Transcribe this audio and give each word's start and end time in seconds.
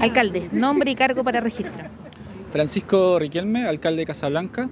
Alcalde, 0.00 0.48
nombre 0.52 0.90
y 0.90 0.94
cargo 0.94 1.24
para 1.24 1.40
registro. 1.40 1.72
Francisco 2.52 3.18
Riquelme, 3.18 3.66
alcalde 3.66 4.00
de 4.00 4.06
Casablanca. 4.06 4.68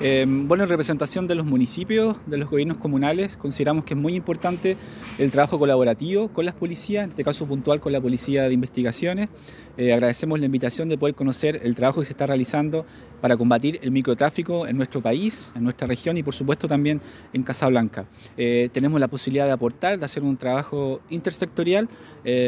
Eh, 0.00 0.24
bueno, 0.26 0.64
en 0.64 0.68
representación 0.68 1.28
de 1.28 1.36
los 1.36 1.46
municipios, 1.46 2.20
de 2.26 2.36
los 2.36 2.50
gobiernos 2.50 2.78
comunales, 2.78 3.36
consideramos 3.36 3.84
que 3.84 3.94
es 3.94 4.00
muy 4.00 4.16
importante 4.16 4.76
el 5.18 5.30
trabajo 5.30 5.56
colaborativo 5.56 6.28
con 6.30 6.44
las 6.44 6.54
policías, 6.54 7.04
en 7.04 7.10
este 7.10 7.22
caso 7.22 7.46
puntual 7.46 7.80
con 7.80 7.92
la 7.92 8.00
Policía 8.00 8.42
de 8.42 8.52
Investigaciones. 8.52 9.28
Eh, 9.76 9.92
agradecemos 9.92 10.40
la 10.40 10.46
invitación 10.46 10.88
de 10.88 10.98
poder 10.98 11.14
conocer 11.14 11.60
el 11.62 11.76
trabajo 11.76 12.00
que 12.00 12.06
se 12.06 12.12
está 12.12 12.26
realizando 12.26 12.84
para 13.20 13.36
combatir 13.36 13.78
el 13.82 13.92
microtráfico 13.92 14.66
en 14.66 14.76
nuestro 14.76 15.00
país, 15.00 15.52
en 15.54 15.62
nuestra 15.62 15.86
región 15.86 16.16
y 16.16 16.24
por 16.24 16.34
supuesto 16.34 16.66
también 16.66 17.00
en 17.32 17.44
Casablanca. 17.44 18.06
Eh, 18.36 18.70
tenemos 18.72 19.00
la 19.00 19.08
posibilidad 19.08 19.46
de 19.46 19.52
aportar, 19.52 19.98
de 19.98 20.04
hacer 20.04 20.24
un 20.24 20.36
trabajo 20.36 21.00
intersectorial 21.08 21.88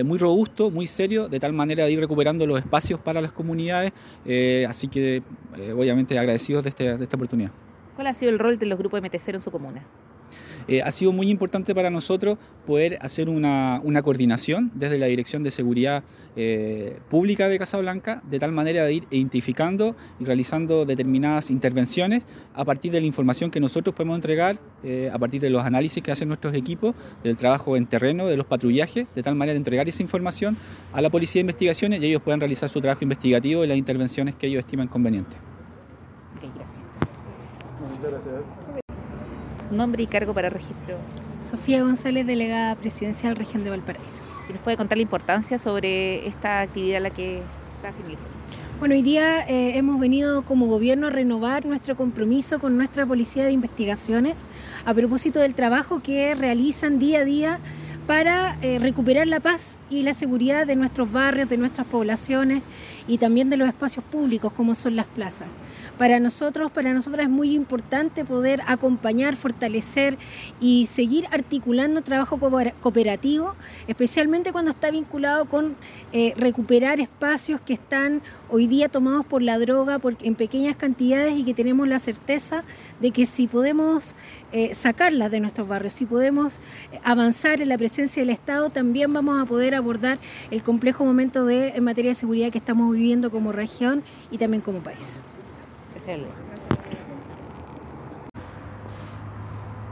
muy 0.05 0.17
robusto, 0.17 0.71
muy 0.71 0.87
serio, 0.87 1.29
de 1.29 1.39
tal 1.39 1.53
manera 1.53 1.85
de 1.85 1.93
ir 1.93 2.01
recuperando 2.01 2.47
los 2.47 2.59
espacios 2.59 2.99
para 2.99 3.21
las 3.21 3.31
comunidades. 3.31 3.93
así 4.67 4.89
que 4.89 5.23
obviamente 5.77 6.19
agradecidos 6.19 6.65
de, 6.65 6.71
este, 6.71 6.97
de 6.97 7.05
esta 7.05 7.17
oportunidad. 7.17 7.46
¿Cuál 7.97 8.09
ha 8.09 8.15
sido 8.15 8.31
el 8.31 8.39
rol 8.39 8.59
de 8.59 8.67
los 8.67 8.79
grupos 8.79 9.01
MT0 9.01 9.35
en 9.35 9.41
su 9.41 9.51
comuna? 9.51 9.83
Eh, 10.69 10.83
ha 10.83 10.91
sido 10.91 11.13
muy 11.13 11.31
importante 11.31 11.75
para 11.75 11.91
nosotros 11.91 12.39
poder 12.67 12.99
hacer 13.01 13.29
una, 13.29 13.81
coordinación 14.03 14.73
desde 14.75 14.99
la 14.99 15.07
Dirección 15.07 15.43
de 15.45 15.51
Seguridad 15.51 16.03
eh, 16.35 16.99
Pública 17.09 17.49
de 17.49 17.59
Casablanca, 17.59 18.21
de 18.29 18.39
tal 18.39 18.53
manera 18.53 18.85
de 18.85 18.95
ir 18.95 19.05
identificando 19.11 19.95
y 20.19 20.25
realizando 20.25 20.85
determinadas 20.85 21.51
intervenciones 21.51 22.27
a 22.55 22.65
partir 22.65 22.93
de 22.93 23.01
la 23.01 23.07
información 23.07 23.51
que 23.51 23.61
nosotros 23.61 23.95
podemos 23.95 24.17
entregar, 24.17 24.59
eh, 24.83 25.09
a 25.13 25.19
partir 25.19 25.41
de 25.41 25.51
los 25.51 25.65
análisis 25.65 26.03
que 26.03 26.11
hacen 26.11 26.29
nuestros 26.29 26.53
equipos, 26.55 26.95
del 27.23 27.37
trabajo 27.37 27.77
en 27.77 27.87
terreno, 27.87 28.27
de 28.27 28.37
los 28.37 28.47
patrullajes, 28.47 29.07
de 29.15 29.23
tal 29.23 29.37
manera 29.37 29.53
de 29.55 29.59
entregar 29.59 29.89
esa 29.89 30.03
información 30.03 30.57
a 30.93 31.01
la 31.01 31.11
Policía 31.11 31.39
de 31.39 31.43
Investigaciones 31.43 32.03
y 32.03 32.07
ellos 32.07 32.23
puedan 32.23 32.41
realizar 32.41 32.69
su 32.69 32.81
trabajo 32.81 33.05
investigativo 33.05 33.65
y 33.65 33.69
las 33.69 33.79
intervenciones 33.79 34.35
que 34.35 34.49
ellos 34.49 34.61
estiman 34.61 34.89
convenientes. 34.89 35.39
Muchas 37.81 38.01
gracias. 38.01 38.43
Nombre 39.71 40.03
y 40.03 40.07
cargo 40.07 40.33
para 40.33 40.49
registro. 40.49 40.97
Sofía 41.41 41.83
González, 41.83 42.27
delegada 42.27 42.75
presidencial 42.77 43.37
región 43.37 43.65
de 43.65 43.71
Valparaíso. 43.71 44.25
¿Y 44.49 44.53
nos 44.53 44.63
puede 44.63 44.77
contar 44.77 44.97
la 44.97 45.03
importancia 45.03 45.59
sobre 45.59 46.27
esta 46.27 46.61
actividad 46.61 46.99
a 46.99 47.01
la 47.01 47.11
que 47.11 47.43
está 47.77 47.93
finalizando? 47.93 48.37
Bueno, 48.79 48.95
hoy 48.95 49.03
día 49.03 49.41
eh, 49.49 49.79
hemos 49.79 49.99
venido 49.99 50.43
como 50.43 50.67
gobierno 50.67 51.07
a 51.07 51.11
renovar 51.11 51.65
nuestro 51.65 51.97
compromiso 51.97 52.59
con 52.59 52.77
nuestra 52.77 53.07
Policía 53.07 53.45
de 53.45 53.53
Investigaciones 53.53 54.49
a 54.85 54.93
propósito 54.93 55.41
del 55.41 55.55
trabajo 55.55 56.03
que 56.03 56.35
realizan 56.35 56.99
día 56.99 57.21
a 57.21 57.25
día 57.25 57.61
para 58.07 58.57
eh, 58.63 58.79
recuperar 58.79 59.27
la 59.27 59.41
paz 59.41 59.79
y 59.91 60.03
la 60.03 60.15
seguridad 60.15 60.67
de 60.67 60.77
nuestros 60.77 61.11
barrios, 61.11 61.49
de 61.49 61.57
nuestras 61.57 61.87
poblaciones 61.87 62.63
y 63.09 63.19
también 63.19 63.51
de 63.51 63.57
los 63.57 63.69
espacios 63.69 64.05
públicos 64.05 64.53
como 64.53 64.75
son 64.75 64.97
las 64.97 65.07
plazas. 65.07 65.49
Para 65.99 66.21
nosotros, 66.21 66.71
para 66.71 66.93
nosotras 66.93 67.25
es 67.25 67.31
muy 67.31 67.55
importante 67.55 68.27
poder 68.27 68.61
acompañar, 68.67 69.35
fortalecer 69.35 70.19
y 70.61 70.87
seguir 70.87 71.27
articulando 71.33 72.03
trabajo 72.03 72.39
cooperativo, 72.39 73.55
especialmente 73.89 74.53
cuando 74.53 74.73
está 74.73 74.91
vinculado 74.91 75.47
con 75.47 75.75
eh, 76.13 76.35
recuperar 76.37 77.01
espacios 77.01 77.63
que 77.63 77.73
están 77.73 78.21
hoy 78.51 78.67
día 78.67 78.91
tomados 78.91 79.25
por 79.25 79.41
la 79.41 79.59
droga 79.59 79.99
en 80.21 80.35
pequeñas 80.35 80.77
cantidades 80.77 81.39
y 81.39 81.45
que 81.45 81.55
tenemos 81.55 81.89
la 81.89 81.99
certeza 81.99 82.63
de 83.01 83.11
que 83.11 83.25
si 83.25 83.47
podemos 83.47 84.15
eh, 84.53 84.75
sacarlas 84.75 85.31
de 85.31 85.41
nuestros 85.41 85.67
barrios, 85.67 85.95
si 85.95 86.05
podemos 86.05 86.61
avanzar 87.05 87.63
en 87.63 87.71
la 87.71 87.79
presencia 87.79 87.96
del 87.97 88.31
Estado, 88.31 88.69
también 88.69 89.11
vamos 89.11 89.41
a 89.41 89.47
poder 89.47 89.75
abordar 89.75 90.19
el 90.51 90.63
complejo 90.63 91.05
momento 91.05 91.47
de, 91.47 91.69
en 91.69 91.83
materia 91.83 92.11
de 92.11 92.15
seguridad 92.15 92.51
que 92.51 92.59
estamos 92.59 92.93
viviendo 92.93 93.31
como 93.31 93.53
región 93.53 94.05
y 94.31 94.37
también 94.37 94.61
como 94.61 94.81
país. 94.81 95.23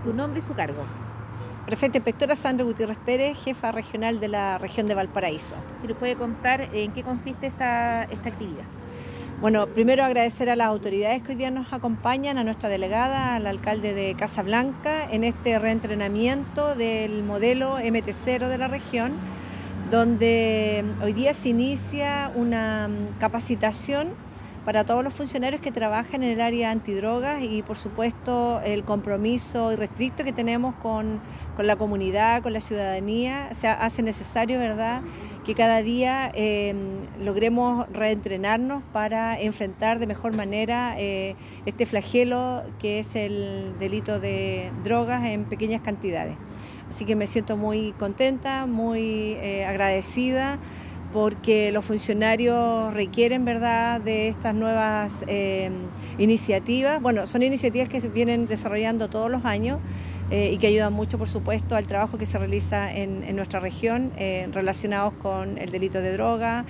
Su 0.02 0.12
nombre 0.12 0.40
y 0.40 0.42
su 0.42 0.52
cargo. 0.54 0.84
Prefecta 1.64 1.96
Inspectora 1.96 2.36
Sandra 2.36 2.66
Gutiérrez 2.66 2.98
Pérez, 3.06 3.38
jefa 3.42 3.72
regional 3.72 4.20
de 4.20 4.28
la 4.28 4.58
región 4.58 4.86
de 4.86 4.94
Valparaíso. 4.94 5.56
Si 5.80 5.88
nos 5.88 5.96
puede 5.96 6.14
contar 6.14 6.60
en 6.74 6.92
qué 6.92 7.02
consiste 7.02 7.46
esta, 7.46 8.04
esta 8.04 8.28
actividad. 8.28 8.64
Bueno, 9.40 9.66
primero 9.66 10.04
agradecer 10.04 10.48
a 10.48 10.56
las 10.56 10.68
autoridades 10.68 11.22
que 11.22 11.32
hoy 11.32 11.34
día 11.36 11.50
nos 11.50 11.72
acompañan, 11.72 12.38
a 12.38 12.44
nuestra 12.44 12.68
delegada, 12.68 13.34
al 13.34 13.46
alcalde 13.46 13.92
de 13.92 14.14
Casablanca, 14.14 15.06
en 15.10 15.24
este 15.24 15.58
reentrenamiento 15.58 16.74
del 16.74 17.22
modelo 17.24 17.78
MT0 17.78 18.48
de 18.48 18.58
la 18.58 18.68
región, 18.68 19.12
donde 19.90 20.84
hoy 21.02 21.12
día 21.12 21.34
se 21.34 21.50
inicia 21.50 22.30
una 22.34 22.88
capacitación 23.18 24.08
para 24.64 24.84
todos 24.84 25.04
los 25.04 25.12
funcionarios 25.12 25.60
que 25.60 25.70
trabajan 25.70 26.22
en 26.22 26.30
el 26.30 26.40
área 26.40 26.70
antidrogas 26.70 27.42
y 27.42 27.62
por 27.62 27.76
supuesto 27.76 28.60
el 28.64 28.82
compromiso 28.84 29.72
irrestricto 29.72 30.24
que 30.24 30.32
tenemos 30.32 30.74
con, 30.76 31.20
la 31.58 31.76
comunidad, 31.76 32.42
con 32.42 32.52
la 32.52 32.60
ciudadanía, 32.60 33.52
se 33.52 33.68
hace 33.68 34.02
necesario, 34.02 34.58
¿verdad?, 34.58 35.02
que 35.44 35.54
cada 35.54 35.82
día 35.82 36.30
em, 36.34 36.76
logremos 37.20 37.86
reentrenarnos 37.92 38.82
para 38.92 39.38
enfrentar 39.38 39.98
de 39.98 40.06
mejor 40.06 40.34
manera 40.34 40.94
eh, 40.98 41.36
este 41.66 41.84
flagelo 41.84 42.62
que 42.78 43.00
es 43.00 43.14
el 43.14 43.74
delito 43.78 44.18
de 44.18 44.70
drogas 44.82 45.24
en 45.24 45.44
pequeñas 45.44 45.82
cantidades. 45.82 46.36
Así 46.88 47.04
que 47.04 47.16
me 47.16 47.26
siento 47.26 47.56
muy 47.56 47.92
contenta, 47.92 48.66
muy 48.66 49.36
eh, 49.40 49.64
agradecida 49.66 50.58
porque 51.14 51.70
los 51.70 51.84
funcionarios 51.84 52.92
requieren 52.92 53.44
verdad 53.44 54.00
de 54.00 54.26
estas 54.26 54.52
nuevas 54.52 55.24
eh, 55.28 55.70
iniciativas. 56.18 57.00
Bueno, 57.00 57.24
son 57.26 57.44
iniciativas 57.44 57.88
que 57.88 58.00
se 58.00 58.08
vienen 58.08 58.48
desarrollando 58.48 59.08
todos 59.08 59.30
los 59.30 59.44
años 59.44 59.78
eh, 60.32 60.50
y 60.52 60.58
que 60.58 60.66
ayudan 60.66 60.92
mucho, 60.92 61.16
por 61.16 61.28
supuesto, 61.28 61.76
al 61.76 61.86
trabajo 61.86 62.18
que 62.18 62.26
se 62.26 62.36
realiza 62.36 62.92
en, 62.92 63.36
nuestra 63.36 63.60
región 63.60 64.10
eh, 64.16 64.48
relacionados 64.50 65.12
con 65.14 65.56
el 65.56 65.70
delito 65.70 66.00
de 66.00 66.12
droga, 66.12 66.64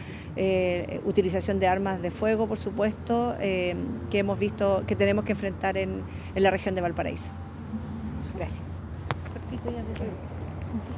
utilización 1.06 1.58
de 1.58 1.66
armas 1.66 2.02
de 2.02 2.10
fuego, 2.10 2.46
por 2.46 2.58
supuesto, 2.58 3.34
que 3.40 4.18
hemos 4.18 4.38
visto 4.38 4.84
que 4.86 4.94
tenemos 4.94 5.24
que 5.24 5.32
enfrentar 5.32 5.78
en, 5.78 6.02
en 6.34 6.42
la 6.42 6.50
región 6.50 6.74
de 6.74 6.82
Valparaíso. 6.82 7.32
Gracias. 8.36 8.60